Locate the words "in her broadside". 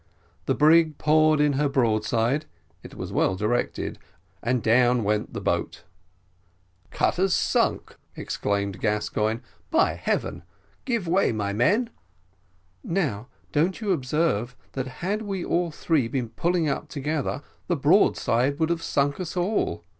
1.39-2.47